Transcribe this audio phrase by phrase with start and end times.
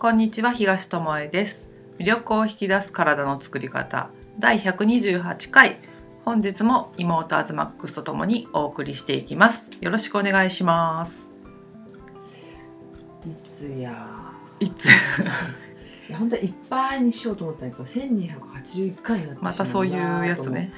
[0.00, 1.66] こんにちは東智恵です。
[1.98, 4.10] 魅力を引き出す体の作り方。
[4.38, 5.80] 第128回。
[6.24, 9.68] 本日も妹アズマックスとともにお送りしていきます。
[9.80, 11.28] よろしくお願いします。
[13.26, 14.06] いつや。
[14.60, 14.86] いつ？
[16.08, 20.72] いや本当はいっぱいにしようと思ったんだけど1281回になってしままたそういうやつね。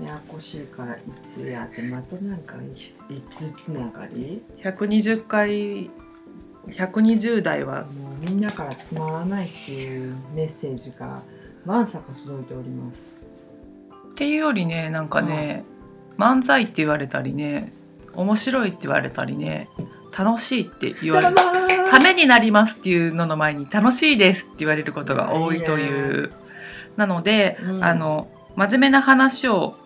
[0.00, 5.90] ややこしいからいつやってまたなんかいいつつながり？120回
[6.68, 11.22] 120代はもうみんなからつまらないっていうメッセージが
[11.64, 13.16] わんさか届いております。
[14.10, 15.64] っていうよりねなんかね、
[16.16, 17.72] 漫才って言われたりね
[18.14, 19.68] 面白いって言われたりね
[20.16, 21.34] 楽しいって言われる。
[21.88, 26.32] ためになりますっていうのの前に楽しいですって言われることが多いという。
[26.96, 27.84] なので、うん。
[27.84, 29.76] あの真面目な話を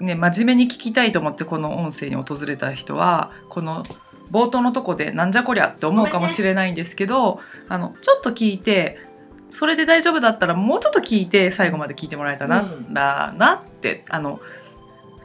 [0.00, 3.84] ね真面目に聞きたいと思ってこの音声に訪れた人はこの
[4.30, 8.98] 冒頭のとこでなんじゃこりゃって思うかもしれないんですけど、あのちょっと聞いて
[9.50, 12.92] それで大丈夫だったらもうちょっと聞いて最後まで聞いてもらえたらうん。
[12.92, 14.40] な,、なってあの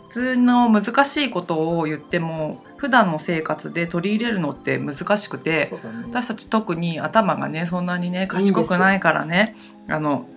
[0.10, 5.80] 普通の難しいことを言っても普段の生活で取り入れるのって難しくてね。
[6.10, 9.56] 私たち特に頭がねそんなにね賢くないからね
[9.88, 10.28] あの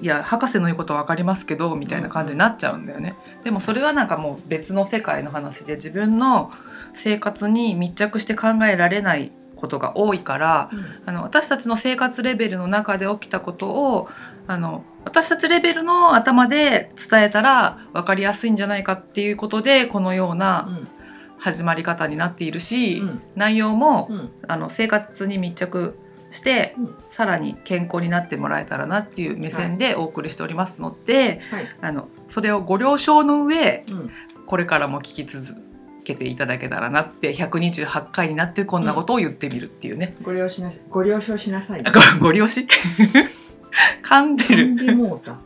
[0.00, 6.52] いや博士の言うことは分かりますけどみたいな感じになっちゃうんだよね、でもそれはなんかもう別の世界の話で自分の
[6.96, 10.84] 生活に密着して考えられないことが多いからうん。
[11.06, 14.08] あの私たちの生活レベルの中で起きたことを
[14.46, 20.68] あの私たちレベルの頭で伝えたら分かりやすいんじゃないかっていうことでこのような
[21.38, 23.22] 始まり方になっているし、うん。
[23.34, 24.30] 内容もうん。
[24.48, 25.98] あの生活に密着
[26.30, 26.94] して、うん。
[27.08, 31.68] さらに健康になってもらえたらなっていう目線でお送りしておりますので、はい。
[31.80, 34.10] あのそれをご了承の上うん。
[34.46, 35.65] これからも聞き続
[36.06, 41.82] けていただけたらなって128回になってこんなことを言ってみるっていうね、ご了承しなご了承しなさい。
[41.84, 42.62] あ ごご了承
[44.02, 45.36] 噛んで噛んもうた。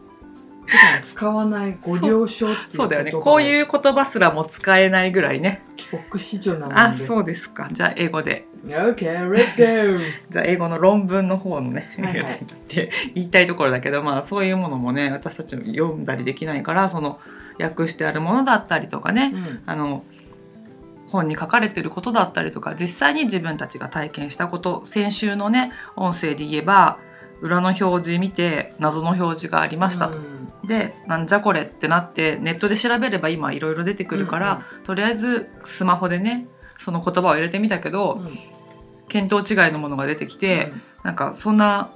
[1.02, 3.10] 使わないご了承っていうそうだよね。
[3.10, 5.62] こういう言葉すらも使えないぐらいね。
[5.76, 6.74] 帰国子女なもんで。
[6.80, 7.68] あそうですか。
[7.72, 8.46] じゃあ英語で。
[8.66, 8.96] OK
[9.30, 10.00] let's go.
[10.30, 12.46] じゃあ英語の論文の方のね、はいはい。
[13.14, 17.18] 言いたいところだけどまあそういうものもね私たち読んだりできないからその
[17.58, 19.62] 訳してあるものだったりとかね、うん。
[19.66, 20.04] あの
[21.10, 26.98] 本に書かれてることだったりとか実際に自分たちが体験したこと先週のね音声で言えば
[27.40, 30.08] 裏の表示見て謎の表示がありました。
[30.08, 30.18] と。
[30.18, 30.50] うん。
[30.66, 36.46] でなんじゃこれってなってネットで調べれば今いろいろ出てくるから、とりあえずスマホでね
[36.78, 38.38] その言葉を入れてみたけど、うん。
[39.08, 40.72] 見当違いのものが出てきて、
[41.02, 41.90] なんかそんな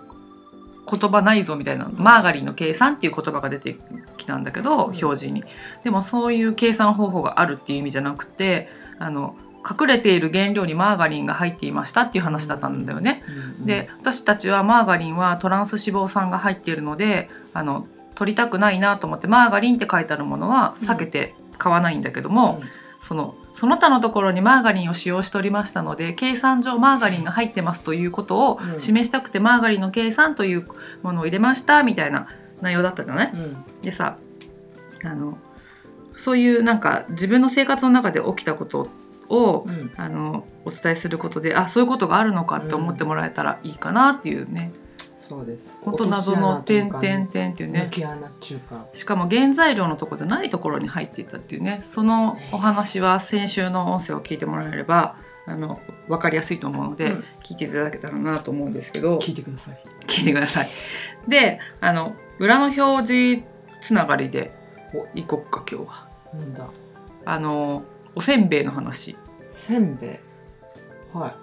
[0.90, 3.76] 言葉ないぞみたいな、マーガリンの計算っていう言葉が出て
[4.16, 4.82] きたんだけど、うん。
[4.84, 5.44] 表示に。
[5.84, 9.36] でもそういう計算方法があるっていう意味じゃなくてあの
[9.68, 13.22] 隠れている原料にマーガリンが入っていましたっていう話だったんだよね。
[13.58, 22.60] うんで私たちはマーガリンはトランス脂肪酸が入っているのであの取りたくないなと思ってマーガリンって書いてあるものは避けて買わないんだけども、
[23.00, 28.80] そのその他のところにマーガリンを使用しておりましたので計算上マーガリンが入ってますということをうん。
[28.80, 30.66] 示したくて、マーガリンの計算という
[31.02, 32.28] ものを入れましたみたいな
[32.60, 33.64] 内容だったじゃない、うん。
[33.82, 34.16] でさ
[35.04, 35.38] あの
[36.16, 38.88] そういうなんか自分の生活の中で起きたこと
[39.28, 39.92] を、うん。
[39.96, 44.72] あのお伝えすることであそういうことがあるのかって思ってもらえたらいいかなっていうね、
[45.16, 45.66] そうです。
[45.82, 47.90] 本当謎の点々点っていうね。
[48.92, 51.80] しかも原材料のとこじゃないところに入っていたっていうね。
[51.82, 55.16] そのお話は先週の音声を聞いてもらえれば
[55.46, 57.24] あの分かりやすいと思うので、うん。
[57.42, 59.18] 聞いていただけたらなと思うんですけど。
[59.18, 59.78] 聞いてください。
[60.06, 60.68] 聞いてください。
[61.26, 63.44] であの裏の表示
[63.80, 64.52] つながりで
[65.14, 66.03] 行こっか今日は。
[66.38, 66.68] なんだ。
[67.24, 67.82] あの
[68.14, 69.16] おせんべいの話。
[69.52, 70.20] せんべ
[71.14, 71.16] い。
[71.16, 71.34] はい。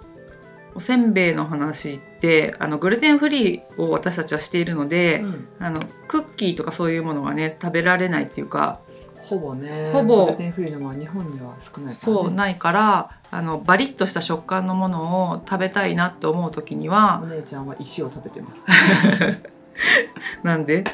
[0.74, 5.48] おせんべいの話ってあのグルテンフリーを私たちはしているので、うん。
[5.58, 8.80] あのクッキーとかそういうものがね食べられないっていうか
[9.22, 11.94] ほぼねほぼグルテンフリーのは日本には少ないからね。
[11.94, 18.66] そうないからあのバリッとした食感のものを食べたいなって思う時におは姉ちゃんは石を食べてます
[20.42, 20.84] なんで？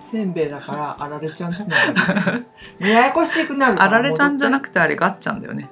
[0.00, 2.42] せんべいだからあられちゃんつなが
[2.80, 2.88] り。
[2.88, 5.68] ややこしくなるかあられちゃんじゃなくくてあれガッチャンだよね。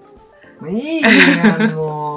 [0.69, 1.09] いいや
[1.75, 2.16] もう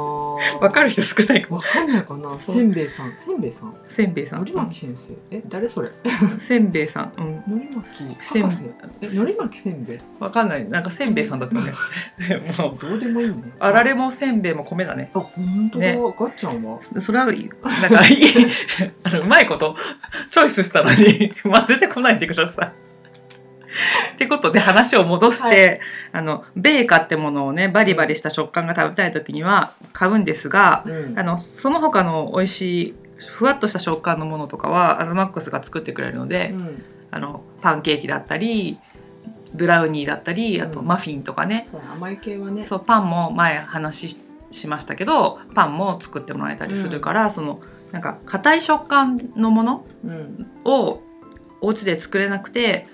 [0.61, 1.57] わかる人少ないかも。
[1.57, 2.29] わかんないかな。
[2.37, 2.55] そう。
[2.55, 3.13] せんべいさん。
[3.17, 3.73] せんべいさん。
[3.87, 4.39] せんべいさん。
[4.39, 5.13] のり巻先生。
[5.31, 5.91] え誰それ？
[6.39, 7.13] せんべいさん。
[7.17, 7.35] うん。
[7.57, 8.65] のり巻せん博士
[9.01, 9.99] えのり巻せんべい？
[10.19, 10.67] わかんない。
[10.69, 11.71] なんかせんべいさんだったよね。
[12.57, 12.77] もう。
[12.79, 13.35] どうでもいいね。
[13.59, 15.11] あられもせんべいも米だね。
[15.13, 15.95] あ本当だ、ね。
[15.97, 16.81] ガッチャンは？
[16.81, 17.49] それはいい
[17.81, 18.17] なんかいい
[19.03, 19.75] あのうまいこと
[20.29, 22.88] チョイスしたのに混ぜてこないでください
[24.13, 25.81] ってことで話を戻して、
[26.11, 31.19] あのベーカってものをねバリバリした食感が食べたい時には買うんですが、うん。
[31.19, 36.83] あのその他の美味しいふわっとした食感のものとかはアズマックスが作ってくれるので、うん。
[37.11, 38.77] あのパンケーキだったり
[39.53, 40.85] ブラウニーだったりあとうん。
[40.85, 42.63] マフィンとかね、そう甘い系はね。
[42.63, 44.21] そうパンも前話し
[44.51, 47.61] しましたけどパンも作ってもらえたりするから、その
[47.91, 50.51] なんか硬い食感のものうん。
[50.65, 51.01] を
[51.61, 52.87] お家で作れなくて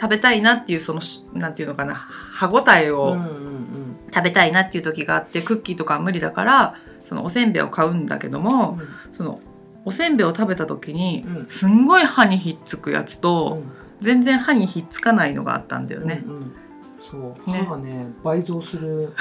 [0.00, 6.74] 食べたいなっていうそのしなんていうのかな歯ごたえをうんうん食べたいなっていう時があってクッキーとかは無理だから
[7.04, 8.78] そのおせんべいを買うんだけども、
[9.12, 9.40] その
[9.84, 11.46] おせんべいを食べた時にうん。
[11.48, 13.72] すんごい歯にひっつくやつうと、ん。
[14.00, 16.22] 全然歯にひっつかないのがあったんだよね。
[16.24, 16.52] うんうん。
[16.98, 17.50] そう。
[17.50, 17.58] ね。
[17.64, 19.12] 歯がね倍増する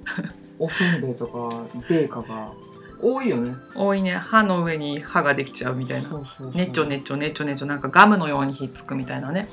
[0.58, 2.52] おせんべいとかベーカが
[3.02, 3.54] 多いよね。
[3.74, 4.14] 多いね。
[4.16, 6.10] 歯の上に歯ができちゃうみたいな。
[6.54, 9.48] ねちょねちょねちょねちょなんかガムのようにひっつくみたいなね。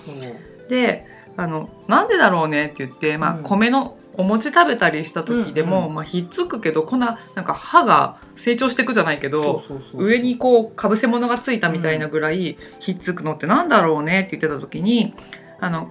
[0.67, 1.05] で
[1.37, 3.43] あのなんでだろうねって言って、まあうん。
[3.43, 9.63] 米のお餅食べたりした時でも、うんうまあ、ひっつくけどこんななんか歯が成長していくじゃないけど
[9.93, 15.13] 上にこうかぶせ物がついたみたいなぐらいひっつくのってなんだろうねって言ってた時に
[15.59, 15.89] あの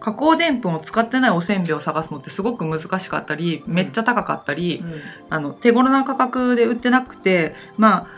[0.00, 3.74] 加工でんぷんを使ってないおせんべいを探すのってすごく難しかったりうん。
[3.74, 5.00] めっちゃ高かったり、うん。
[5.28, 8.08] あの手頃な価格で売ってなくてま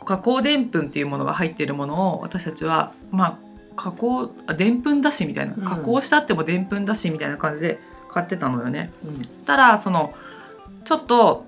[0.00, 3.45] あ加工でんぷんっていうものが入っているものを私たちはまあ
[3.76, 5.54] 加工あでんぷんだしみたいな。
[5.56, 5.64] うん。
[5.64, 7.78] 加工したってもでんぷんだしみたいな感じで
[8.10, 8.90] 買ってたのよね。
[9.04, 9.16] うん。
[9.16, 10.14] そしたらその
[10.84, 11.46] ちょっと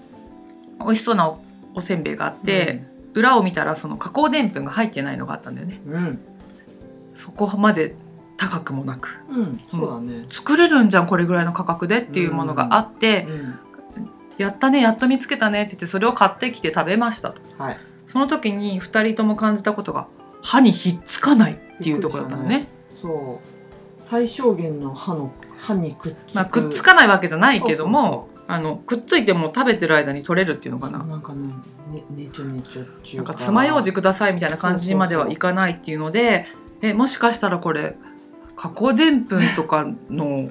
[0.80, 1.40] 美味しそうなお
[1.74, 2.84] おせんべいがあって、
[3.14, 5.80] 裏を見たらその加工でんぷんが入ってないのがあったんだよね。
[5.86, 6.18] うん。
[7.14, 7.96] そこまで
[8.36, 9.18] 高くもなく。
[9.28, 9.60] うん。
[9.68, 10.26] そうだね。
[10.30, 13.58] 作れるんじゃんこれぐらいの価格でっていうものがあって、うん。
[14.38, 17.42] やったねやっと見つけたねって言ってそれを買ってきて食べましたと。
[17.58, 17.78] はい。
[18.06, 20.06] その時に2人とも感じたことが
[20.42, 22.68] 歯にひっつかないっていうところだったのね。
[22.90, 24.02] そう。
[24.02, 26.34] 最小限の歯の歯にくっつく。
[26.34, 30.98] まあ、くっつかないわけじゃないけどもあのくっついても食べてる間に取れるっていうのかな。
[30.98, 31.52] なんかね
[31.90, 33.34] ねねちょねちょっていうか。
[33.34, 36.46] 爪楊枝くださいみたいな感じまではいかないっていうので
[36.80, 37.96] えもしかしたらこれ
[38.56, 40.50] 加工でんぷんとかの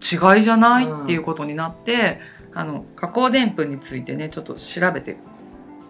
[0.00, 2.20] 違いじゃない、うんっていうことになって
[2.54, 5.16] あの加工でんぷんについてねちょっと調べて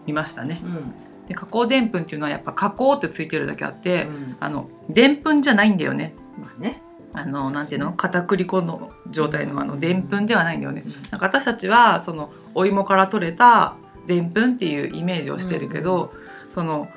[0.07, 0.61] みましたね。
[0.65, 4.37] うんで加工でんぷんっていうのはやっぱ加工ってついてるだけあって、うん。
[4.41, 6.15] あのでんぷんじゃないんだよね。
[6.39, 6.83] まあね。
[7.13, 7.93] あのなんていうの？
[7.93, 10.83] 片栗粉の状態のあのでんぷんではないんだよね。
[10.85, 10.93] うん。
[10.93, 13.77] なんか私たちはそのお芋から取れた
[14.07, 16.13] でんぷんっていうイメージをしてるけど、
[16.51, 16.89] その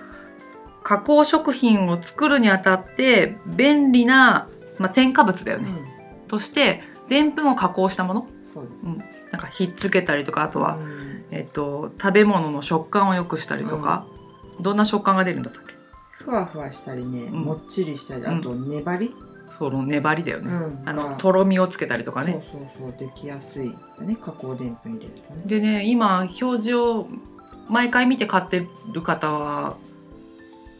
[0.83, 4.47] 加工食品を作るにあたって便利な、
[4.79, 6.27] まあ、添加物だよね、うん。
[6.27, 8.27] としてでんぷんを加工したもの。
[8.53, 8.85] そうです。
[8.85, 9.03] うん。
[9.31, 11.11] なんかひっつけたりとかあとは、うん。
[11.31, 14.05] えっと、食べ物の食感を良くしたりとか、
[14.61, 15.73] どんな食感が出るんだったっけ？
[16.23, 17.33] ふわふわしたりね、ん。
[17.33, 19.15] もっちりしたりあと粘り、
[19.57, 20.83] その粘りだよね、うん。
[20.85, 22.43] あのがとろみをつけたりとかね。
[22.51, 24.15] そうそうそうできやすいね。
[24.23, 25.43] 加工でんぷん入れるとね。
[25.45, 27.07] でね今表示を
[27.69, 29.77] 毎回見て買ってる方は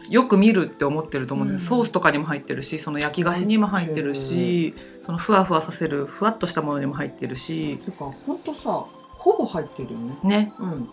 [0.10, 1.64] よく見るって思ってると思うんだよ、うん。
[1.64, 7.78] ソースとかにも入ってるしその焼き菓子にも入ってるしそのふわふわさせるふわっとしたものにも入ってるし。
[7.78, 10.18] ていうかほんとさほぼ入ってるよね。
[10.24, 10.54] ね。
[10.60, 10.84] うん。
[10.84, 10.90] で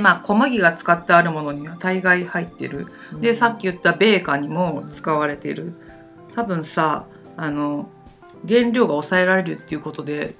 [0.00, 2.86] まあ小麦が使ってあるものには大概入ってる。
[3.20, 5.72] でさっき言ったベーカーにも使われている。
[6.34, 7.06] 多分さ
[7.36, 7.88] あの
[8.46, 10.34] 原料が抑えられるっていうことで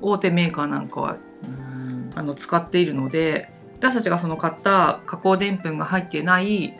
[0.00, 2.10] 大手メーカーなんかはうん。
[2.14, 6.74] あの使っているので私たちがその買った加工でんぷんが入ってない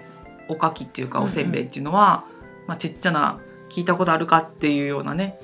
[0.49, 1.31] おかきっていうかうんうん。
[1.31, 2.25] おせんべいっていうのは、
[2.67, 5.39] まあ、ちっちゃな聞いたことあるかっていうようなね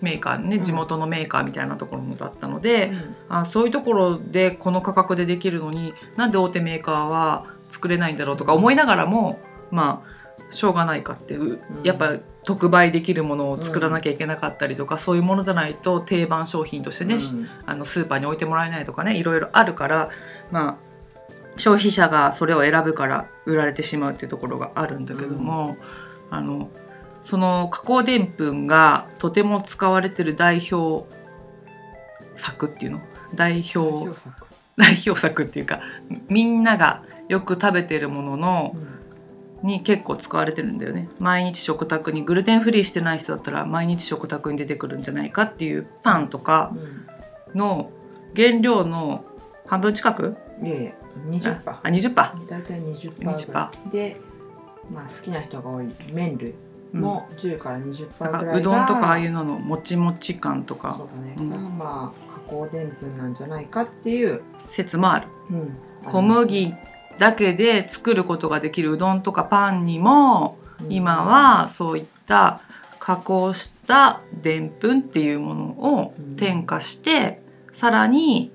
[0.00, 0.62] メーカーねうん。
[0.62, 3.16] 地元のメーカーみたいなところのだったので、うん。
[3.28, 9.40] あそういうところでこの価格でできるのになんで大手メーカーは作れないんだろうとか思いながらも
[9.70, 10.14] まあ
[10.50, 11.82] しょうがないかっていう、うん。
[11.82, 12.14] やっぱ
[12.44, 17.48] 特売できるものを作らなきゃいけなかったりとか、そういうものじゃないと定番商品としてね、うん。
[17.66, 20.10] あのスーパーに置いてもらえないとかねいろいろあるから
[20.50, 20.94] まあ
[21.56, 25.76] 消費者がそれを選ぶから売られてしまうっていうところがあるんだけども、
[26.30, 26.68] あの
[27.24, 31.06] その加工でんぷんがとても使われてる代表
[32.36, 33.00] 作っていうの？
[33.34, 34.14] 代表
[34.76, 35.80] 代表作っていうか
[36.28, 38.76] みんながよく食べてるものの
[39.62, 41.08] に結構使われてるんだよね。
[41.18, 47.58] 毎日食卓にグルテンフリーしてない人だったら毎日食卓に出てくるんじゃないかっていうパンとかうん。
[47.58, 47.90] の
[48.36, 49.24] 原料の
[49.66, 50.36] 半分近く？
[50.62, 50.92] いやいや
[51.30, 53.90] 20%ああ20%パ大体20%ぐらい。
[53.90, 54.20] で、
[54.92, 56.54] まあ、好きな人が多い麺類
[56.94, 61.50] も10から20%ぐらいが、なんかうどんとかああいうののもちもち感とそかうだね、うん。
[61.50, 65.28] がまあ加工でんぷんなんじゃないかっていう、説もある。
[65.50, 65.76] うん。
[66.04, 66.74] 小麦
[67.18, 70.92] だけで作ることができるうどんとかパンにもうん。
[70.92, 72.60] 今はそういった
[72.98, 75.64] 加工したでんぷんっていうもの
[76.00, 78.52] を添加して、さらに、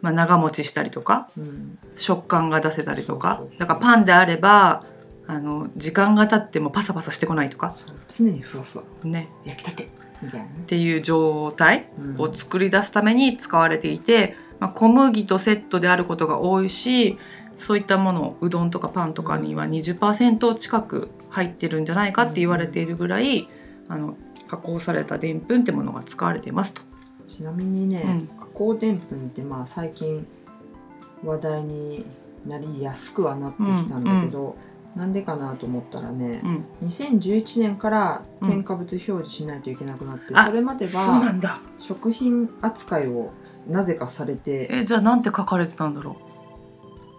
[0.00, 1.78] まあ、長持ちしたりとかうん。
[1.96, 3.36] 食感が出せたりとか。
[3.38, 3.58] そうそう。
[3.58, 4.82] だからパンであれば
[5.30, 7.76] あの時間が経ってもパサパサしてこないとか。
[8.08, 8.84] 常にふわふわ。
[9.04, 9.28] ね。
[9.44, 9.88] 焼きたて。
[10.20, 10.52] みたいなね。
[10.62, 17.16] っていう状態うんを作り出すために使われていて、まあ、小麦とセットであることが多いし
[17.58, 23.48] そういったものうどんとかパンとかには20%近く入ってるんじゃないかって言われているぐらい
[23.88, 24.16] あの
[24.48, 26.82] 加工されたでんぷんってものが使われていますと。
[27.28, 28.26] ちなみにね、うん。
[28.40, 30.26] 加工でんぷんってまあ最近
[31.24, 32.04] 話題に
[32.46, 34.56] なりやすくはなってきたんだけど、
[34.96, 38.48] なんでかなと思ったらねう、ん、2011年からうん。
[38.48, 43.32] 添加物表示しないといけなくなって、あそれまでは食品扱いを
[43.68, 46.16] なぜかされてえじゃあなんて書かれてたんだろ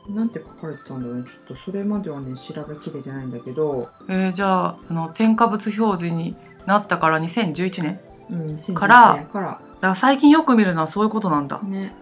[0.09, 1.23] なんて書かれてたんだろうね。
[1.23, 6.35] ちょっとそれまではね調べきれてないんだけど、う、えーじゃああの添加物表示に
[6.65, 7.99] なったから2011年？
[8.31, 9.47] うん、2011から年から。
[9.47, 11.59] だから最近よく見るのはそういうことなんだ。
[11.61, 11.95] ね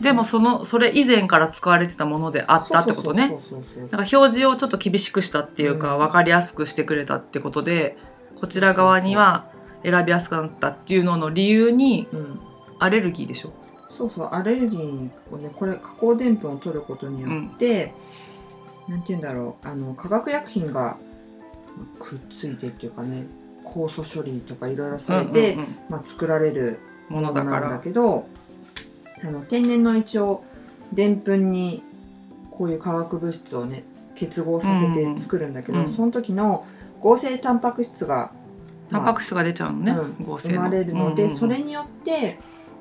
[0.00, 3.28] でもそのそれ以前から使われてたものであったってことね。
[3.28, 6.00] そうそうそうそうだから表示をちょっと厳しくしたっていうか、うん。
[6.00, 7.96] 分かりやすくしてくれたってことで
[8.36, 9.50] こちら側には
[9.82, 12.40] 選びやすくなったっていうのの理由にうん。
[12.78, 13.52] アレルギーでしょ？
[13.88, 17.94] そうそうアレルギーをねこれ加工でんぷんを取ることによって、
[18.86, 20.96] なんて言うんだろうあの化学薬品がまあ
[22.04, 23.26] くっついてっていうかね
[23.64, 25.76] 酵素処理とかいろいろされて、うんうんうん。
[25.88, 27.78] まあ、作られるものだだから。
[27.78, 28.28] けど
[29.26, 30.44] あの天然の一応
[30.92, 31.82] でんぷんに
[32.50, 35.86] こういう化学物質をね結合させて作るんだけど、うん。
[35.86, 36.66] うんその時の
[37.00, 38.32] 合成タンパク質が
[38.88, 40.54] タンパク質が出ちゃうのね、うん合成の。
[40.54, 41.38] 生まれるので、うんうんうん。
[41.38, 42.38] それによって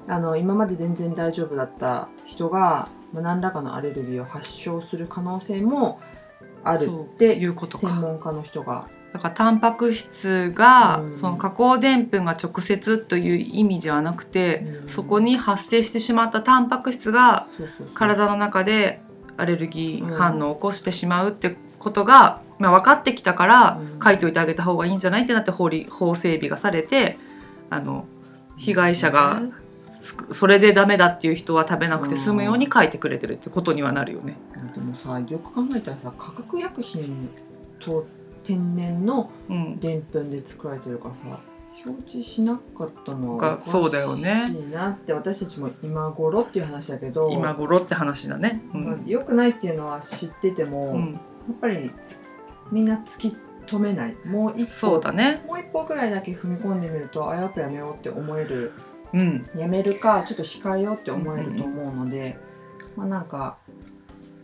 [0.07, 5.99] あの今まで全然大丈夫だった人が、まあ、何らかのアレルギーを発症する可能性も
[6.63, 7.87] あるっていうことか。
[7.87, 11.17] 専門家の人がだからタンパク質が、うん。
[11.17, 14.89] その加工でんぷんが直接という意味じゃなくて、うん。
[14.89, 17.47] そこに発生してしまったタンパク質が
[17.93, 18.99] 体の中で
[19.37, 23.99] アレルギー反応を起こしてしまうってことが、まあ、分かってきたからうん。
[24.03, 27.17] 書いておいてあげた方がいいんじゃないってなって法理法整備がされて
[27.69, 28.05] あの
[28.57, 29.41] 被害者が
[30.31, 34.35] それでダメだっていう人は食べなくて済むように書いてくれてるってことにはなるよね。
[34.73, 37.29] でもさよく考えたらさ化学薬品
[37.79, 38.05] と
[38.45, 41.23] 天然のうん、でんぷんで作られてるからさ
[41.85, 44.55] 表示しなかったのはがおかしそうだよね。
[44.57, 48.61] いなって私たちも今頃っていう話だけど今頃って話だね。
[48.73, 51.17] うまあん良くないっていうのは知ってても、やうん、っ
[51.59, 51.91] ぱり
[52.71, 53.37] みんな突き
[53.67, 54.15] 止めない。
[54.25, 55.43] もう一歩そうだね。
[55.47, 58.73] もう一歩ぐらいだけ踏み込んでみるとあやっぱやめようって思える。
[59.13, 62.37] うん、やめるかちょっと控えようって思えると思うので、
[62.95, 63.57] まあなんか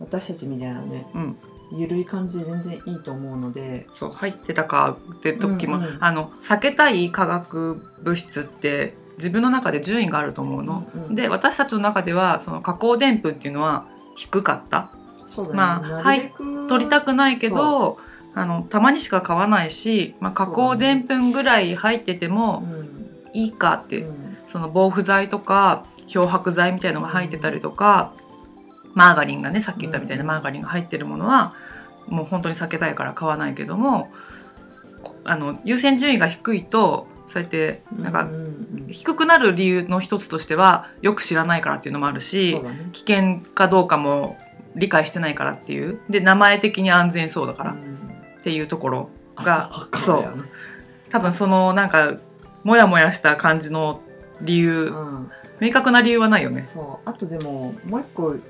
[0.00, 1.36] 私たちみたいなねうん、
[1.78, 3.86] 緩い感じで全然いいと思うので。
[3.92, 5.98] そう入ってたかって時も、うんうん。
[6.00, 10.86] あの避けたい化学物質って自分の中で順位があると思うの。
[10.94, 13.86] うんうんで私たちの中ではその加工でんぷんっていうのは
[14.16, 14.90] 低かった。
[15.36, 17.98] ね、まあなるべく取りたくないけど
[18.34, 22.92] あのたまにしか買わないし、まあ、加工でんぷんぐらい入っててうもん。
[23.34, 24.36] いいかって、うん。
[24.46, 28.12] その防腐剤とか漂白剤みたいのが入ってたりとか、
[28.94, 30.28] マーガリンがねさっき言ったみたいなうん。
[30.28, 31.54] マーガリンが入ってるものは
[32.06, 34.10] もう本当に避けたいから買わないけども
[35.02, 38.86] こあの優先順位が低いとそうやってなんかうんうん。
[38.88, 42.90] 低くなる理由の一つとしてはよく知らないからっていうのもあるし、ね。
[42.92, 44.36] 危険かどうかも
[44.74, 46.00] 理解してないからっていう。
[46.10, 50.42] で名前的に安全そうだからっうんていうところが浅はかだよね
[51.10, 52.16] 多分そのなんか
[52.64, 54.02] モヤモヤした感じの
[54.40, 55.30] 理由、うん。
[55.60, 56.64] 明確な理由はないよね。
[56.64, 57.08] そう。
[57.08, 58.40] あとでももう一個グ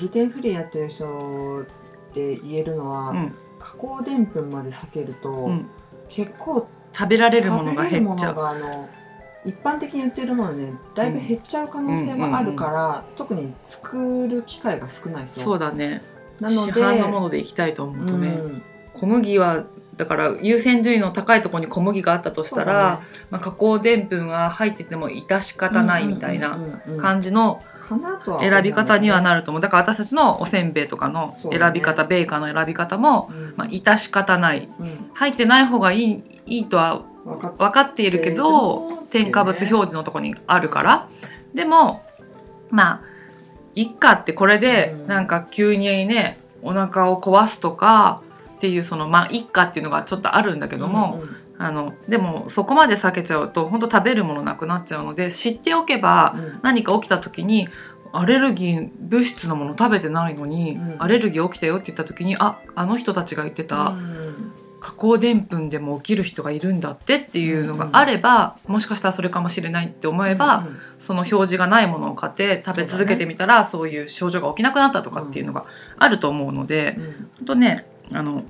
[0.00, 1.66] ルテンフリーやってる人
[2.16, 3.34] で言えるのは、うん。
[3.58, 5.66] 加工でんぷんまで避けると、うん、
[6.10, 8.34] 結構食べられるものが減っちゃう。
[8.34, 8.88] があの
[9.46, 16.02] 一般的に売ってるものねだいぶ減っちゃう可能性もあるから、特に作る機会が少ない人そうだね。
[16.38, 18.62] なので市販のものでいきたいと思うとね、うん。
[18.92, 19.64] 小麦は
[19.96, 26.58] だから優先順位の高いところに小麦があったとしたら、まあ、加工でんぷんは入ってても致し方ないみたいな
[26.98, 27.60] 感じじの
[28.40, 29.60] 選び方にはなる、ると思う。
[29.60, 33.54] だから私たちのおせんべいとかの選び方、ベーカーの選び方も、うん。
[33.56, 34.68] まあ、致し方ない。
[34.78, 35.10] うん。
[35.14, 41.08] 入ってない方がいいいいとは分かっているけど、添加物表示のとこにあるから。
[41.54, 42.02] でも
[42.70, 43.02] まあ
[43.74, 45.06] いっかってこれでうん。
[45.06, 48.22] なんか急にねお腹を壊すとか
[48.56, 51.36] っていうそのまあいっかっていうのがちょっとあるんだけども、うんうん。
[51.58, 56.60] あのでもそこまで避けちゃうと本当食べるものなくなっちゃうので知っておけばうん。
[56.62, 57.68] 何か起きた時に
[58.12, 60.96] アレルギー物質のもの食べてないのに、うん。
[60.98, 64.52] アレルギー起きたよって言った時にああの人たちが言ってたうん。
[64.86, 70.78] 加工でんぷんでも起きる人がいるんだってっていうのがあれば、もしかしたらそれかもしれないって思えば、うんうん。
[71.00, 75.66] その表示がないものを買って食べ続けてみたらそう,、いう症状が起きなくなったとかっていうのが
[75.98, 76.94] あると思うので、
[77.40, 77.44] うん。
[77.46, 78.44] とねあの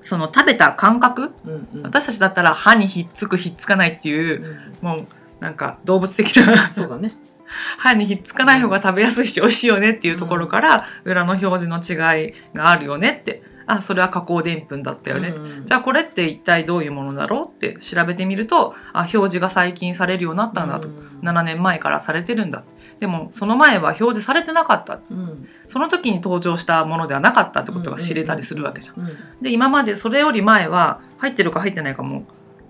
[0.00, 1.82] その食べた感覚うんうん。
[1.82, 4.42] 私たちだったら歯にひっつくひっつかないっていう
[4.82, 4.86] うん。
[4.86, 5.06] もう
[5.40, 7.16] なんか動物的なそうだね。
[7.78, 21.08] 歯にひっつかない方が食べやすいし美味しいよねっていうところから、裏の表示の違いがあるよねってあそれは加工でんぷんだったよね、うんじゃあこれって一体どういうものだろうって調べてみるとあ表示が最近されるようになったんだと、うん。
[21.22, 22.64] 7年前からされてるんだ
[22.98, 25.00] でもその前は表示されてなかった。
[25.10, 25.48] うん。
[25.68, 29.04] その時に登場したものではなかったってことが知れたりするわけじゃん。
[29.04, 32.24] うんで今までそれより前は入ってるか入ってないかも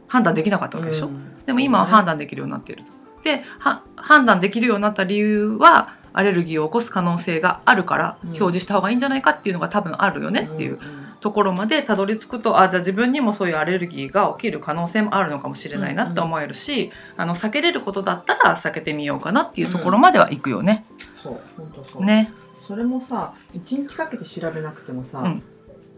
[0.06, 1.44] 判断できなかったわけでしょ、うん。
[1.44, 2.92] でも今は判断できるようになっていると。
[3.22, 8.28] では判断できるようになった理由はアレルギーを起こす可能性があるからうん。
[8.30, 20.84] 表示した方がいいんじゃないかっていうのが多分あるよねっていううんところまでたどり着くとあじゃあ自分にもそういうアレルギーが起きる可能性もあるのかもしれないなって思えるし、あの避けれることだったら避けてみようかなっていうところまではいくよね。
[21.22, 22.04] そう本当そう。
[22.04, 22.32] ね。
[22.66, 25.42] それもさ一日かけて調べなくてもさ、うん。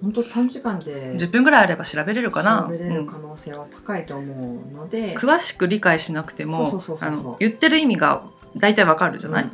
[0.00, 2.62] 本当短時間で10分ぐらいあれば調べれるかな。
[2.62, 6.82] 調べれうんる可能性は高いと思うので、詳しく理解しなくても
[7.38, 8.24] 言ってる意味が
[8.56, 9.50] 大体わかるじゃない、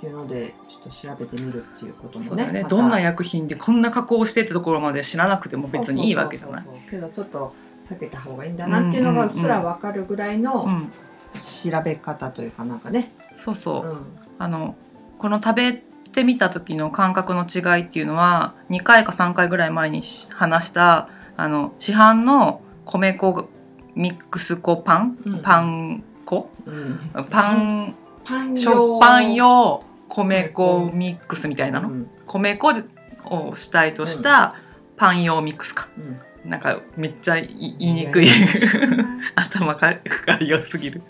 [0.00, 6.64] っていうのでちょっと調べてみるっていうこともねそうだよね、またどんな薬品でこんな加工してってところまで知らなくても別にいいわけじゃない。
[6.88, 7.52] けどちょっと
[7.86, 10.90] 避けた方がいいんだなっていうのがうっすら分かるぐらいのうん、
[11.38, 13.86] 調べ方というかなんかね、そうそう。
[13.86, 14.06] う、ん。
[14.38, 14.74] あの
[15.18, 20.02] この食べてみた時の感覚の違いっていうのは2回か3回ぐらい前に
[20.32, 23.50] 話したあの市販の米粉
[23.94, 25.42] ミックス粉パン、うん。
[25.42, 26.50] パン粉？
[26.64, 27.00] うん。
[27.30, 32.10] パンパン食パン用米粉ミックスみたいなの、うん。
[32.26, 32.72] 米粉
[33.24, 34.56] を主体とした
[34.96, 35.88] パン用ミックスか。
[35.96, 36.00] う
[36.46, 36.50] ん。
[36.50, 38.26] なんかめっちゃ言いにくい
[39.34, 39.98] 頭が
[40.40, 41.02] 良すぎる。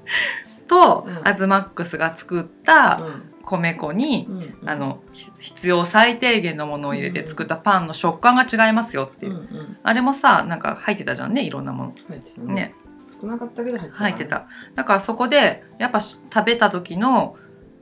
[0.69, 1.27] と、うん。
[1.27, 3.23] アズマックスが作ったうん。
[3.43, 9.79] 米粉に、うんあのひ必要最低限のものを入れて作ったパンの食感が違いますよっていう、うんうん。
[9.83, 11.95] あれもさなんか入ってたじゃんねいろんなもの。
[12.09, 12.55] 入ってたね。
[12.55, 12.75] ね。
[13.21, 13.99] 少なかったけど入ってた。
[14.05, 14.47] 入ってた。
[14.75, 17.37] だからそこでやっぱし食べた時の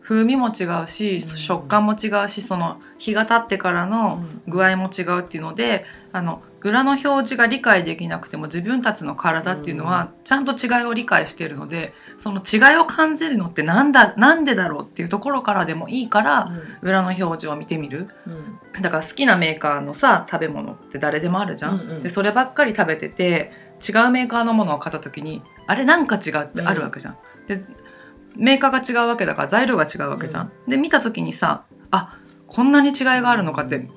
[0.08, 1.20] 風味も違うし、うん。
[1.20, 4.50] 食感も違うしその日が経ってからのうん。
[4.50, 18.08] 具合も違うっていうのであの裏の表示が理解できなくても自分たちの体っていうのはちゃんと違いを理解しているのでその違いを感じるのってなんだなんでだろうっていうところからでもいいから裏の表示を見てみる。
[18.26, 18.32] うん。
[18.32, 23.50] うんだから好きなメーカーのさ食べ物って誰でもあるじゃん、うんうんでそればっかり食べてて
[23.86, 27.18] 違うメーカーのものを買った時にあれなんか違うってあるわけじゃん。
[27.48, 27.64] で
[28.38, 30.52] メーカーが違うわけだから材料が違うわけじゃん。
[30.66, 33.88] で見た時にさあこんなに違いがあるのかって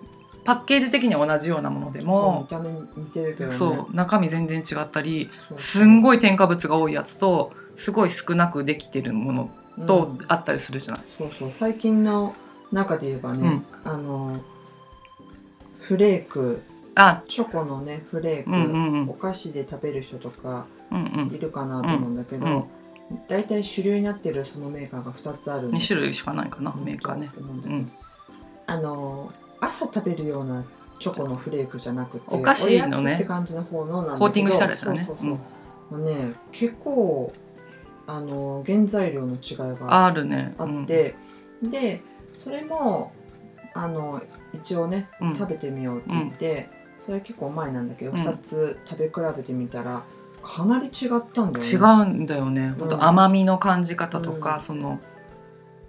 [0.43, 3.56] パッケージ的には同じようなものでそうも見た目似てるけどね。
[3.56, 9.51] そう中身全然違ったりすんごい添加物が多いやつとすごい少なくできてるもの
[9.86, 10.25] とうん。
[10.27, 11.04] あったりするじゃない。
[11.17, 11.51] そうそう。
[11.51, 12.34] 最近の
[12.71, 14.39] 中で言えばね、あの
[15.82, 16.63] フレーク。
[16.95, 17.23] あ。
[17.27, 19.10] チョコのねフレーク、うんうんうん。
[19.10, 21.36] お菓子で食べる人とかうんうん。
[21.36, 22.63] いるかなと思うんだけど、うん
[23.28, 27.30] 大体主流になってるそのメーカーが2つある2種類しかないかなメーカーね。
[27.38, 27.91] うん。
[28.67, 30.63] あの朝食べるような
[31.00, 33.06] チョコのフレークじゃなくてお菓子のね。
[33.06, 35.04] おやつって感じの方のコーティングしたやつだね。
[35.06, 37.34] そうそうそう、もうね結構
[38.08, 40.56] あの原材料の違いがあるね。
[40.58, 41.15] あって、
[41.63, 42.02] で
[42.39, 43.13] それも
[43.74, 44.21] あの
[44.54, 45.36] 一応ね、うん。
[45.36, 46.69] 食べてみようって言って、
[47.06, 48.21] それ結構前なんだけど、うん。
[48.21, 50.04] 2つ食べ比べてみたら
[50.43, 51.65] かなり違ったんだよね。
[51.65, 52.82] 違うんだよね、ほん。
[52.84, 54.62] うんと甘みの感じ方とか、うん。
[54.62, 54.99] その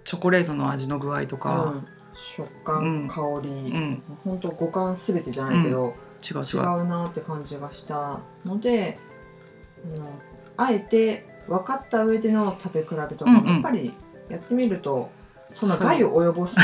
[0.03, 4.03] チョコレートの味の具合とうか、ん、食感、うん香り、うん。
[4.23, 6.83] ほんと五感すべてじゃないけど、違違う違う。
[6.83, 8.99] うなって感じがしたので、
[9.85, 10.05] うん。
[10.57, 13.43] あえて分かった上での食べ比べとかうんうん。
[13.45, 13.93] もやっぱり
[14.29, 15.09] やってみると、
[15.53, 16.57] そんな害を及ぼす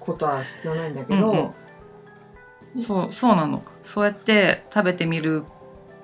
[0.00, 1.54] ことは必要ないんだけど、
[2.86, 3.62] そうそうなの。
[3.82, 5.44] そうやって食べてみる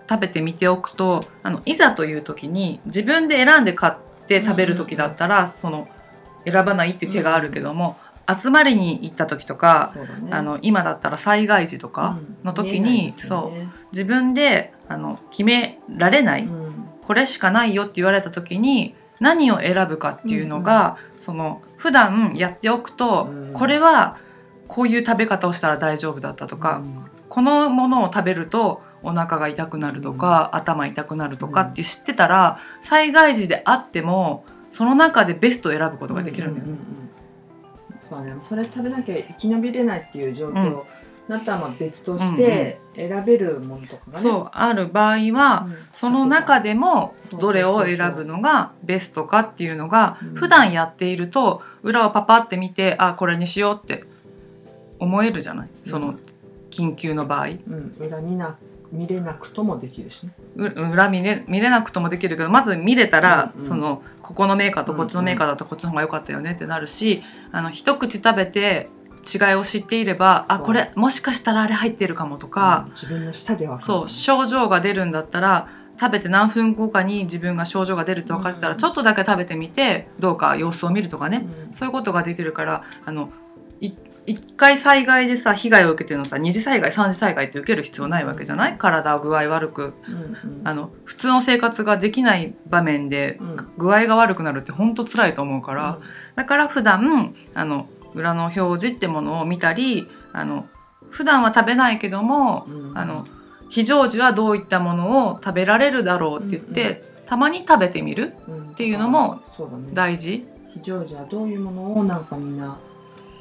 [0.08, 3.94] 食べてみておくとあのいざという時に自分で選んで買っ
[4.26, 5.88] て食べる時だったら、その
[6.44, 10.30] 選ばないっていう手があるけども、集まりに行った時とか、ね。
[10.30, 16.88] あの今だったら災害時とかの時に、そう自分であの決められない、うん。
[17.02, 23.52] これしかないよって言われた時に何を選ぶかっていうのが、その普段やっておくと、うん。
[23.52, 24.18] これは
[24.68, 27.04] こういう食べ方をしたら大丈夫だったとか、うん。
[27.28, 36.72] このものを食べるとお腹が痛くなるとか、頭痛くなるとかって知ってたら、災害時であってもその中でベストを選ぶことができるんだよね。
[36.72, 37.04] うううん
[38.00, 38.34] そうね。
[38.40, 40.82] それ食べなきゃ生き延びれないっていう状況
[41.26, 45.76] なったらまあ別として選べるものとかがね、そうある場合は、うん。
[45.90, 50.34] その中でもどれを選ぶのがベストかっていうのがうん。
[50.34, 54.04] 普段やっていると裏をパパって見てあこれにしようって
[54.98, 55.68] 思えるじゃない？
[55.84, 56.16] その
[56.70, 57.46] 緊急の場合。
[57.46, 58.58] うん、裏見な
[58.94, 60.32] 見れなくともできるしね。
[60.56, 63.68] う裏見れ見れなくともできるけどまず見れたら、うんうん。
[63.68, 68.88] そのここのメーカーとこっちのメーカーだとこっちの方が良かったよねってなるしあの一口食べて
[69.24, 78.78] 違いを知っていればあこれもしかしたらあれ入ってるかもとかう、ん自分の舌ではそう症状が出るんだったら食べて何分後かに自分が症状が出るって分かってたら、うん。
[78.78, 81.72] ちょっとだけ食べてみてどうか様子を見るとかね、うん。
[81.72, 83.30] そういうことができるからあの
[83.80, 83.92] い
[84.26, 88.78] 一回災害でさ被害を受けてるのさ二次災害三次災害って受ける必要ないわけじゃない？
[88.78, 89.94] 体具合悪く。
[90.08, 90.62] うんうん。
[90.64, 93.56] あの普通の生活ができない場面でうん。
[93.76, 95.98] 具合が悪くなるって本当辛いと思うから、
[96.36, 100.66] だから普段あの裏の表示ってものを見たりあの
[101.10, 102.98] 普段は食べないけどもうん。
[102.98, 103.26] あの
[103.68, 109.88] 非常時はどういったものを食べられるだろうって言って、たまに食べてみるうんっていうのもそうだね。
[109.92, 110.46] 大事。
[110.72, 112.78] 非常時はどういうものをなんかみんな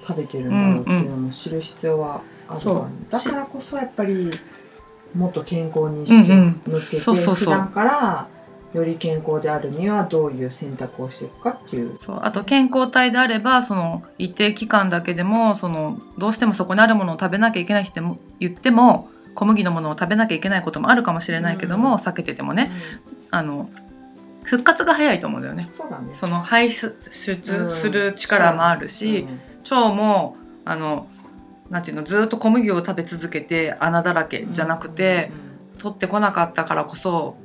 [0.06, 4.32] 食べてるんだろうっていうのも知る必要はあるから、ねだからこそやっぱり
[5.16, 8.28] もっと健康に意識を向けて、普段から
[8.74, 11.96] より健康であるにはどういう選択をしていくかっていう。
[11.96, 12.20] そう。
[12.24, 22.72] あと健康体であればその一定期間だけでもそのどうしてもそこにあるものを食べなきゃいけないっても言っても小麦のものを食べなきゃいけないこともあるかもしれないけども、うん避けててもね
[23.30, 23.70] あの
[24.44, 25.68] 復活が早いと思うんだよね。
[25.72, 26.12] そね。
[26.16, 29.26] その排出する力もあるし、
[29.64, 31.08] 腸もあの
[31.70, 35.32] なんていうのずっと小麦を食べ続けて穴だらけじゃなくて、
[35.80, 37.36] 取ってこなかったからこそ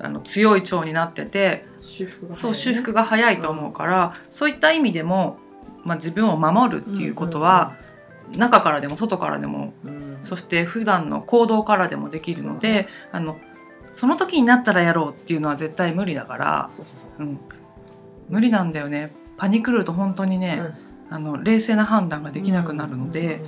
[0.00, 2.40] あの強い腸になってて修復が早いね。
[2.40, 5.38] そう修復が早いと思うから、そういった意味でも、
[5.84, 7.76] まあ、自分を守るっていうことは、
[8.36, 10.04] 中からでも外からでもうん。
[10.24, 13.36] そして普段の行動からでもできるので、あの
[13.92, 16.70] その時になったらやろうっていうのは絶対無理だから、
[17.18, 17.38] そうん、
[18.30, 19.12] 無理なんだよね。
[19.36, 20.62] パニクると本当にね、
[21.10, 23.40] あの冷静な判断ができなくなるので、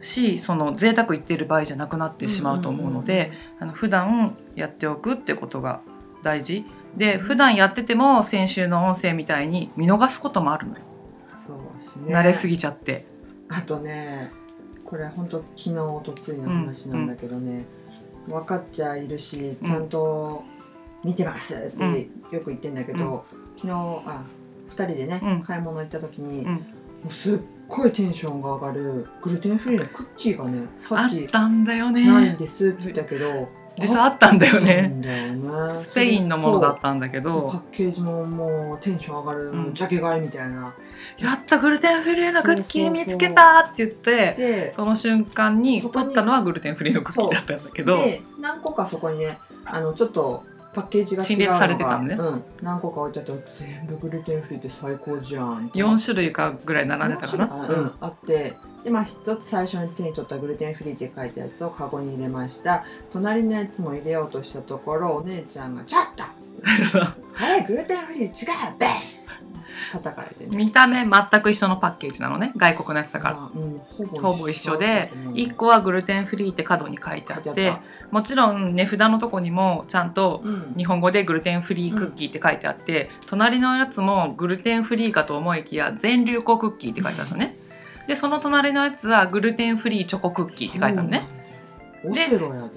[0.00, 5.80] しその贅沢言ってる場合じゃなくなってしまうと思うので、あの普段やっておくってことが
[6.22, 6.64] 大事。
[6.96, 10.80] で普段やってても先週の音声みたいに見逃すこともあるのよ、
[11.46, 12.14] そうしね。
[12.14, 13.04] 慣れすぎちゃって。
[13.48, 14.32] あとね
[14.84, 17.64] これ本当昨日おとついの話なんだけどね、
[18.28, 20.44] 分かっちゃいるしちゃんと
[21.04, 23.24] 見てますってよく言ってんだけど、
[23.56, 24.35] 昨日あ2
[24.84, 25.42] 人でね、うん。
[25.42, 26.52] 買い物行った時に、うん。
[26.54, 26.60] も
[27.08, 34.88] うすっごいテンションが上がるグルテンフリーのクッキーがねさあっっきたんだよないんねですって言ったけど実はあったんだよね。
[34.88, 35.36] ね。
[35.74, 37.22] スペインのものだっそたんだけう。
[37.22, 39.74] パどッケージももうテンション上がる、うん。
[39.74, 40.74] ジャケ買いみたいな。
[41.18, 47.96] やったグルテンフリーのクッキー見つけたって言ってでその瞬間に取ったのはグルテンフリーのクッキーだったんだけど。
[47.96, 50.42] で何個かそこにねあのちょっと
[50.76, 52.14] パッケージが陳列されてたのね。
[52.16, 57.48] うん、何個か置いてあって全部グルテンフリーって最高じゃん4種類かぐらい並んでたかな？
[57.50, 62.84] あうん、あってでまあ一つ最初に手に取ったグルテンフリーって書いたやつをカゴに入れました。
[63.10, 66.22] 隣のやつも入れようとしたところお姉ちゃんが「ちょっと！
[67.42, 68.86] あれグルテンフリー違うべ!」
[69.98, 72.52] 叩かれてね見た目全く一緒のパッケージなのね。
[72.56, 73.34] 外国のやつだから。
[73.34, 77.80] まあうん、ほぼほぼ一緒でだと思う1個はグルテンフリーって角に書いてあっ書いてあて
[78.10, 80.74] もちろん値札のとこにもちゃんとうん。
[80.76, 87.56] 日本語でグルテンフリークッキーって書いてあって、隣のやつもグルテンフリーかと思いきや全粒粉クッキーって書いてあるのね。
[88.06, 91.26] でその隣のやつはグルテンフリーチョコクッキーって書いてあるのね。
[92.12, 92.28] で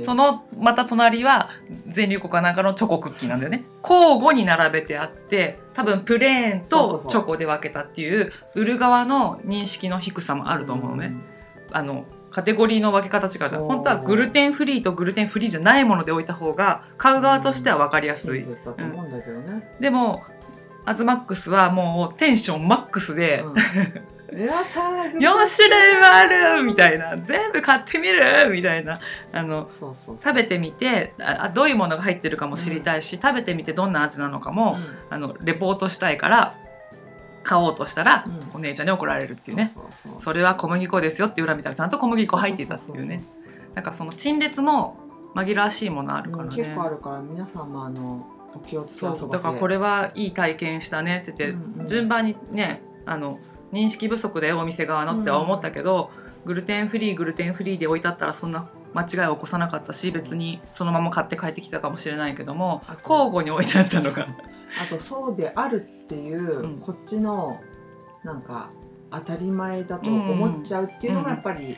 [0.03, 1.49] そのまた隣は
[1.87, 3.63] 全粒粉かなんかのチョコクッキーなんだよね。
[3.83, 11.13] 交互に並べてあって多分プレーンとチョコで分けたっていう売る側の認識の低さもあると思うのね、
[11.71, 18.45] あのカテゴリーの分け方違う本当はグルテンフリーとグルテンフリーじゃないもので置いた方が買う側としては分かりやすい、
[19.79, 20.23] でも
[20.85, 27.17] アズマックスはもうテンションマックスで、うん4種類もあるみたいな。
[27.17, 28.99] 全部買ってみるみたいな。
[29.31, 34.77] あの食べてみてああどういうものが入ってるかも知りたいし、食べてみてどんな味なのかも、
[35.09, 36.55] あのレポートしたいから
[37.43, 38.39] 買おうとしたら、うん。
[38.55, 39.73] お姉ちゃんに怒られるっていうね。
[40.19, 43.23] それは小麦粉ですよって裏見たらちゃんと小麦粉入っていたっていうね。
[43.75, 44.97] なんかその陳列も
[45.35, 53.39] 紛らわしいものあるからね、うん結構あるから皆さんもあのお気をつけだからこれはいい体験したねって言って、うんうん順番にねあの
[53.71, 56.11] 認識不足でお店側のっては思ったけど、
[56.45, 64.27] グルテンフリーグルテンフリーで置いてあったらそんな間違いを起こさなかったし別にそのまま買って帰ってきたかもしれないけどもあ交互に置いてあったのが。
[64.81, 66.79] あとそうであるっていう、うん。
[66.79, 67.59] こっちの
[68.23, 68.71] なんか
[69.11, 71.77] 当たり前だと思っちゃうっていうのがやっぱり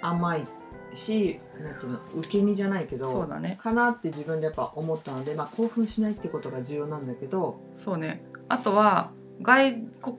[0.00, 0.46] 甘い
[0.94, 3.58] しなんていうの受け身じゃないけどそうだね。
[3.62, 7.60] かなって自分でやっぱ思ったので、まあ、興奮しないってことが重要なんだけど。
[7.76, 8.24] そうね。
[8.48, 9.10] あとは
[9.42, 9.74] 外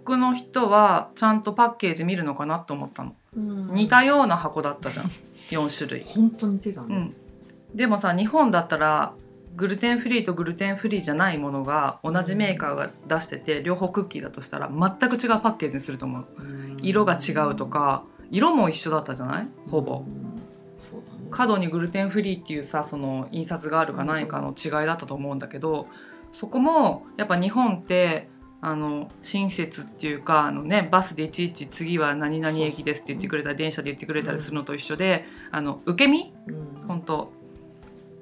[0.06, 5.12] 国の人はちゃんとパッケージ見るのかなと思ったの、似たような箱だったじゃん。
[5.52, 9.14] 4種類、本当に手がね、うん、でもさ日本だったら
[9.56, 16.26] グルテンフリーとグルテンフリーじゃないものが同じメーカーが出してて両方クッキーだとしたら全く違うパッケージにすると思う。
[16.40, 16.78] うん。
[16.82, 19.48] 色が違うとか色も一緒だったじゃない？
[19.70, 19.98] ほぼ。
[19.98, 21.30] うん。
[21.30, 25.88] 角にグルテンフリーっていうさその印刷があるかないかの違いだったと思うんだけど
[26.32, 28.30] そこもやっぱ日本って
[28.66, 36.34] あの親切っていうかあの、ね、バスでいちいち次は何々駅ですって言ってくれたり電車で言ってくれたりするのと一緒であの受け身？
[36.48, 36.88] うん。
[36.88, 37.34] 本当。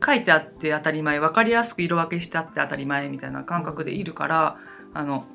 [0.03, 4.57] 書いてあって当たり前分かりやすく色分けしてあって当たり前みたいな感覚でいるから
[4.95, 5.25] あの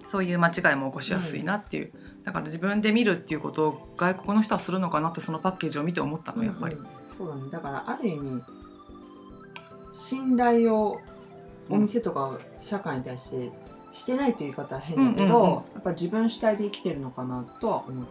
[0.00, 1.92] そういう間違いも起こしやすいなっていう、
[2.24, 6.74] だから自分で見るっていうことを外国の人はするのかなってそのパッケージを見て思ったのやっぱり。
[6.74, 7.42] うんそうだね。
[7.50, 8.42] だからある意味
[9.92, 11.00] 信頼を
[11.68, 13.52] お店とか社会に対して
[13.92, 15.54] してないという言い方は変だけど、うんうんうん。
[15.54, 18.06] やっぱ自分主体で生きてるのかなとは思ったよね。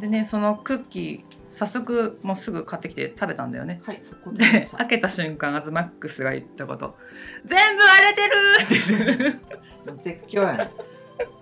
[0.00, 3.82] でねそのクッキー早速もうすぐ買ってきて食べたんだよね。
[3.84, 4.38] はいそこで。
[4.50, 6.96] でした開けた瞬間アズマックスが言ったこと
[7.44, 10.70] 「全部割れてる!」って言って絶叫やね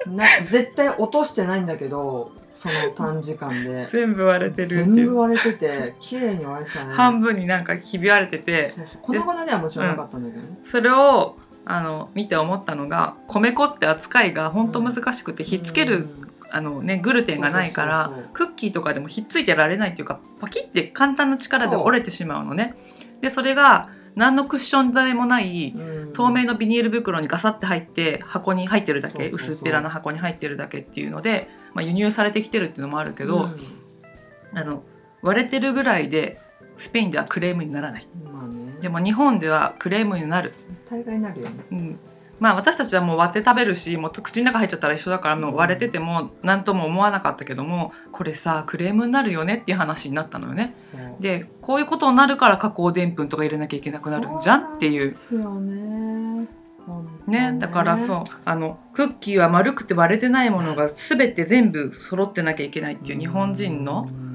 [0.07, 3.87] な絶対落としてないんだけどその短時間で。
[3.93, 5.11] 全部割れてるって全いう。
[5.11, 6.95] 部割れてて綺麗に割れてたね。
[6.95, 8.71] 半分になんかひび割れてて。
[8.75, 9.03] そうそう。
[9.03, 11.37] 粉々ではもちろんなかったんだけどね、それを
[11.71, 16.09] あの見て思ったのが米粉って扱いが本当難しくてひっつける、
[16.51, 22.75] あのね、グルテンがないからクッキーとかでもひっついてられないっていうかパキって簡単な力で折れてしまうのね。
[23.21, 26.13] でそれが何のクッション材もないうん。
[26.15, 34.59] 透明のビニール袋にガサって入って箱に入ってるだけ薄っぺらな箱に入ってるだけっていうので、まあ、輸入されてきてるっていうのもあるけど、うん。
[34.59, 34.83] あの
[35.21, 36.41] 割れてるぐらいで
[36.79, 38.09] スペインではクレームにならない。
[38.25, 40.55] まあねでも日本ではクレームになる、
[40.91, 41.65] 大概になるよね。
[41.73, 41.99] うん、
[42.39, 50.75] まあ私たちはもう割って食べるしもう口の中入っちゃったら一緒だからもう割れてても何とも思わなかったけどもこれさクレームになるよねっていう話になったのよね。
[51.21, 55.09] でこういうことになるから加工でんぷんとか入れなきゃいけなくなるんじゃんっていう。
[55.09, 56.47] ですよね
[56.87, 64.28] 本当ね、だからそうあのクッキーは丸くて割れてないものが全て全部揃ってなきゃいけないっていう日本人のうん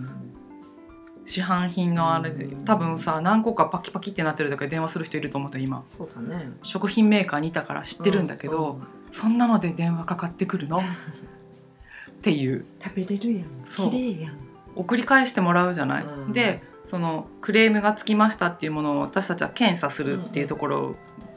[1.25, 5.81] 市販品のあれで多分さ何個かパキパキってなってるだけで電話する人いると思った今。
[5.85, 6.51] そうだね。
[6.63, 8.83] 食品メーカーにいたから知ってるんだけど、うん。
[9.11, 10.79] そんなので電話かかってくるの？
[10.79, 10.81] っ
[12.21, 12.65] ていう。
[12.83, 13.45] 食べれるやん。
[13.63, 13.91] そう。
[13.91, 14.37] 綺麗やん。
[14.75, 16.33] 送り返してもらうじゃない、うん。
[16.33, 20.95] でそのクレームがつきましたっていうものを私たちは検査するっていうところ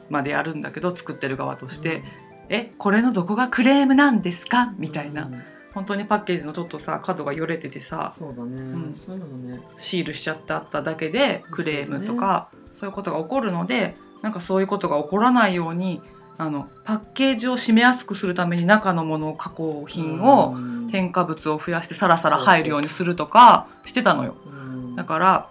[0.09, 2.03] までやるんだけど作ってる側として、
[2.49, 4.73] えこれのどこがクレームなんですか？
[4.77, 5.43] みたいな、うん
[5.77, 8.95] 本当にパッケージのちょっとさ角がよれててさそうだね、ん。
[8.95, 9.61] そういうのもね。
[9.77, 16.01] シールしちゃってあっただけでクレームとか、そういうことが起こるのでなんかそういうことが起こらないように
[16.39, 20.87] あのパッケージを締めやすくするために中のもの加工品を、うん。
[20.87, 24.35] 添加物を増やしてサラサラ入るようにするとかしてたのよ。
[24.47, 24.95] うん。
[24.95, 25.49] だから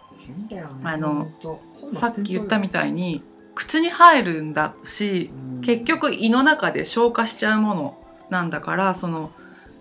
[0.82, 1.30] あの
[1.92, 3.22] さっき言ったみたいに
[3.54, 5.60] 口に入るんだしうん。
[5.60, 9.30] 結局胃の中で消化しちゃうものなんだからその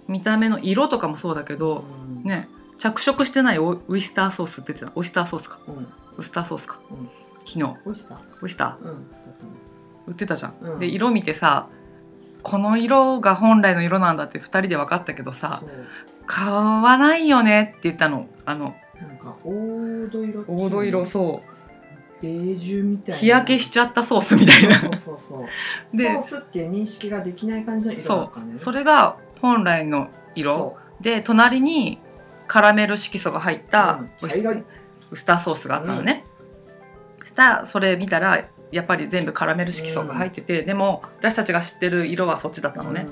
[0.08, 1.84] 見た目の色とかもそうだけど
[2.24, 2.30] うん。
[2.30, 4.92] ね着色してないオウイスターソースって言ってた？
[4.96, 5.60] オイスターソースか。
[5.68, 5.88] うん。
[6.18, 7.10] ウスターソースか、うん。
[7.46, 7.64] 昨日。
[7.86, 8.90] おいしさオイスタうん。
[8.90, 8.94] ー
[10.08, 10.80] 売ってたじゃん、うん。
[10.80, 11.68] で色見てさ
[12.44, 15.70] この色が本来の色なんだって2人で分かったけどさそう。
[16.28, 18.28] 買わないよねって言ったの。
[18.46, 21.42] あのなんか黄土色黄土色そ
[22.22, 23.16] ベージュみたいな。
[23.16, 24.80] う日焼けしちゃったソースみたいな。
[24.80, 25.46] そうそうそ
[25.94, 25.98] う。
[25.98, 28.60] でソースっていう認識ができない感じの色だそったんだよねう。
[28.60, 32.00] それが本来の色そで隣に
[32.48, 34.30] カラメル色素が入ったうん。
[34.30, 34.64] 茶色い。
[35.12, 36.26] ウスターソースがあったのね、
[37.24, 43.08] したそれ見たらやっぱり全部カラメル色素が入ってて、でも私たちが知ってる色はそっちだったのね、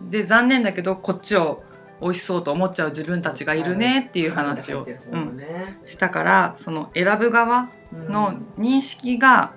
[0.00, 1.62] で残念だけどこっちを
[2.02, 5.40] 美味しそうと思っちゃう自分たちがいるねっていう話を、ううん。
[5.86, 9.54] したからその選ぶ側の認識が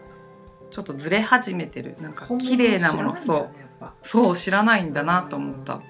[0.69, 1.95] ちょっとずれ始めてる。
[1.99, 3.17] なんか綺麗なもの。
[3.17, 3.49] そう
[4.03, 5.83] そう知らないんだなと思った、本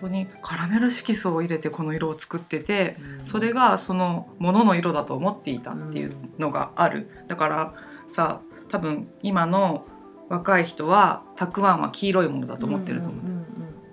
[0.00, 7.08] 当にカラメル色素を入れてこの色を作っててそれがそのものの色だと思っていたっていうのがある。
[7.28, 7.74] だから
[8.08, 9.86] さ多分今の
[10.28, 13.22] 若い人はたくあんは黄色いものだと思ってると思う、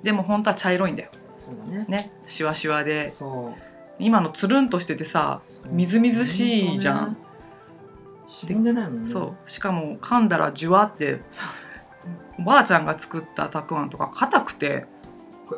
[0.03, 1.11] でも本当は茶色いんだよ。
[1.37, 1.85] そうだね。
[1.87, 3.13] ねシワシワで。
[3.99, 7.17] 今のつるんとしててさみずみずしいじゃん、
[8.25, 9.09] しぼんでないもんね。
[9.09, 9.49] そう。
[9.49, 11.21] しかも噛んだらジュワって
[12.39, 14.87] おばあちゃんが作ったたくあんとか硬くて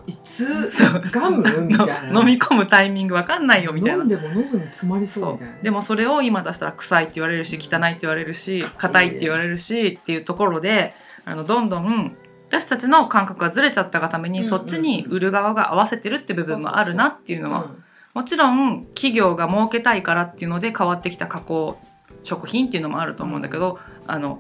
[0.08, 0.72] いつ
[1.12, 1.38] ガム？
[1.66, 4.00] みたいなの飲み込むタイミングわかんないよみたいな。
[4.00, 5.58] ん飲でも喉に詰まりそうみたいな。
[5.62, 10.94] でもそれを今出したら臭いって言われるし汚いって言われるし硬いって言われるしっていうところで
[11.26, 12.16] あのどんどん
[12.48, 21.78] 私たちの感覚がずれちゃったがために、そっちに売る側が合わせてるって部分もあるなっていうのはうんもちろん企業が儲けたいからっていうので変わってきた加工
[22.24, 23.78] 食品っていうのもあると思うんだけど、
[24.08, 24.40] あの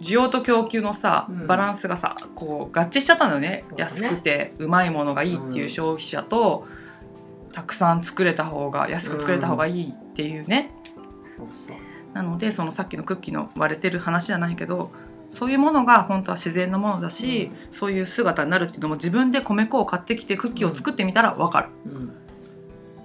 [0.00, 1.46] 需要と供給のさうん。
[1.46, 3.64] バランスがさこう合致しちゃったんだよねね。
[3.76, 6.66] 安くてうまいものがいいっていう消費者と、
[7.52, 10.70] たくさん作れた方が安く作れた方がいいっていうね、
[11.24, 11.76] そうそう。
[12.12, 14.90] なのでそのさっきのクッキーの割れてる話じゃないけど
[15.28, 22.12] そういうものが本当は自然のものだし、そういう姿になるっていうのも自分で米粉を買ってきてクッキーを作ってみたら分かる、うん。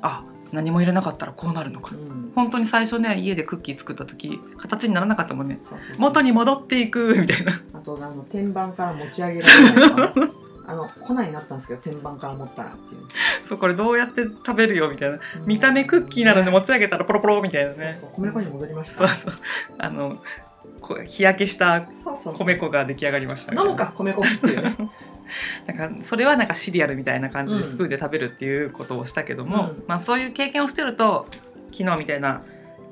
[0.01, 2.31] あ何も入れなかったらこうなるのか、うん。
[2.35, 5.59] 本当に最初ね家でクッキー作った時形にならなかったもんね。
[5.61, 7.53] そう元に戻っていく みたいな。
[7.73, 10.31] あとあの天板から持ち上げられないとかね
[10.67, 13.01] あの粉になったんですけど天板から持ったらっていう。
[13.47, 15.19] そうこれどうやって食べるよみたいな。
[15.45, 17.99] 見た目クッキーなのに持ち上げたらポロポロみたいなね。
[18.13, 19.07] 米粉に戻りました。
[19.07, 19.41] そうそう。
[19.77, 20.17] あの
[21.05, 21.87] 日焼けした
[22.37, 24.75] 米粉が出来上がりました飲むか米粉っていうね
[25.65, 27.61] だからそれはなんかシリアルみたいな感じうん。
[27.61, 29.83] でスプーンで食べるっていうことをしたけども、うん。
[29.87, 31.27] まあそういう経験をしてると
[31.71, 32.41] 昨日みたいな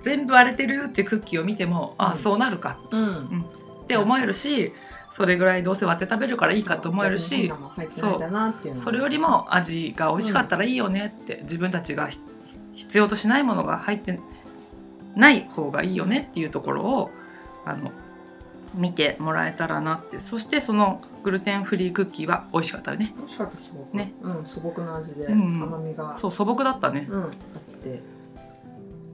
[0.02, 2.18] 全部割れてるってクッキーを見ても、あうん。
[2.18, 3.46] そうなるかうん。
[3.84, 4.74] って思えるし
[5.12, 8.78] それぐらいどうせ割って食べるからいいかと思えるし変なもん入ってないんだなっていう。
[8.78, 12.20] それよりも味が美味しかったらいいよねって、自分たちがひ
[12.76, 14.20] 必要としないものが入って
[15.16, 17.12] ない方がいいよねっていうところを
[17.66, 17.92] あの
[18.74, 20.20] 見てもらえたらなって。
[20.20, 23.14] そしてそのグルテンフリークッキーは美味しかったよね。
[23.18, 24.14] 美味しかったすごくね。
[24.22, 25.64] うん素朴な味でうん。
[25.64, 26.18] 甘みが。
[26.18, 27.30] そう素朴だったね、うんあっ
[27.84, 28.02] て。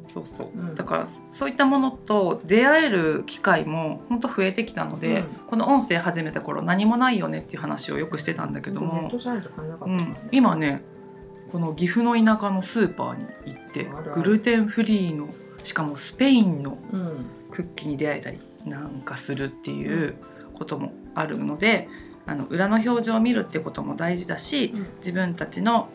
[0.05, 0.75] そうそう、うん。
[0.75, 5.25] だからそういったものと出会える機会も本当増えてきたので、うん。
[5.47, 9.11] この音声始めた頃何もないよねっていう話をよくしてたんだけども
[10.31, 10.83] 今ね
[11.51, 15.29] この岐阜の田舎のスーパーに行ってグルテンフリーの
[15.63, 20.15] しかもスペインのうんクッキーに出会えたりなんかするっていう
[20.53, 21.87] こともあるので
[22.27, 24.87] あの裏の表情を見るってことも大事だしうん。
[24.97, 25.89] 自分たちの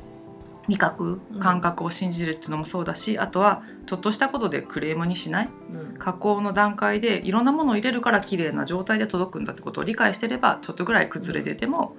[0.69, 1.41] 味覚うん。
[1.41, 5.99] 感覚を信じるっていうのもそうだし、あとはちょっとしたことでクレームにしないうん。
[5.99, 11.97] 加工の段階でいろんなものを入れるから綺麗な状態で届くんだってことを理解してればちょっとぐらい崩れてても、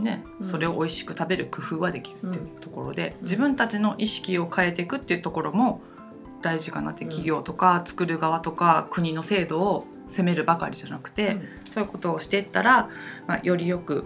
[0.00, 0.46] ね、うん。
[0.46, 3.22] それを美味しく食べる工夫はできるっていうところで、うん。
[3.22, 5.80] 自分たちの意識を変えていくっていうところも
[6.42, 7.04] 大事かなって。
[7.04, 7.10] うん。
[7.10, 11.48] 企業とか作る側とか国の制度を責めるばかりじゃなくて、うん。
[11.68, 12.88] そういうことをしていったら、
[13.26, 14.04] まあ、よりよく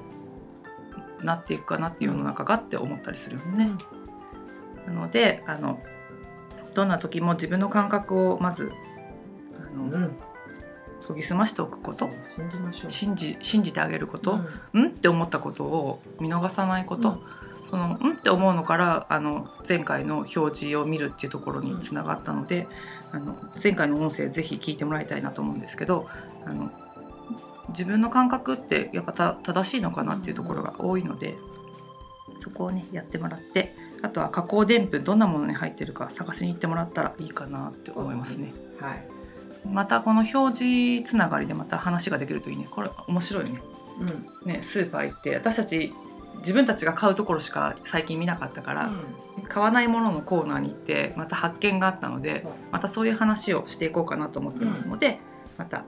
[1.22, 3.70] なっていくかなっていう世の中がって思ったりするよね。
[4.86, 5.80] なのであの
[6.74, 8.72] どんな時も自分の感覚をまず
[9.54, 10.16] あの、うん。
[11.06, 12.08] 研ぎ澄ましておくこと。
[12.22, 12.90] 信じましょう。
[12.90, 14.38] 信じ信じてあげること、
[14.72, 14.84] うん。
[14.84, 17.20] んって思ったことを見逃さないこと、うん。
[17.68, 22.68] そのんって思うのからあの前回の表示を見るっていうところにつながったので、
[23.12, 26.06] あの前回の音声ぜひ聞いてもらいたいなと思うんですけど
[26.44, 26.70] あの
[27.70, 31.36] 自分の感覚ってやっぱ正しいのかなっていうところが多いので、
[32.36, 38.52] そこをねやってもらってあとは加工でんぷんどんなものに入ってるか探しに行ってもらったらいいかなって思いますね。
[38.80, 39.06] はい
[39.70, 43.60] またこの表示つながりでまた話ができるといいねこれ面白いね。
[44.00, 45.92] うんねスーパー行って私たち
[46.38, 48.90] 自分たちが買うところしか最近見なかったから、
[49.48, 55.18] 買わないもののコーナーに行ってまた発見があったのでまたそういう話をしていこうかなと思ってますので、
[55.58, 55.84] また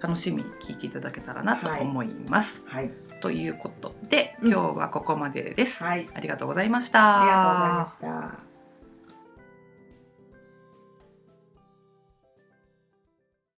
[0.00, 2.62] 楽しみに聞いていただけたらなと思います。
[2.66, 2.92] はい。
[3.20, 4.52] ということでうん。
[4.52, 5.82] 今日はここまでです。
[5.82, 6.08] はい。
[6.12, 7.20] ありがとうございました。
[7.20, 8.53] ありがとうございました